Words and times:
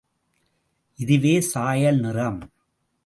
இதுவே 0.99 1.41
சாயல் 1.41 1.99
நிறம். 1.99 2.41